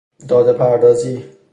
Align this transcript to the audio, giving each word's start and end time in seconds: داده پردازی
داده 0.29 0.53
پردازی 0.53 1.23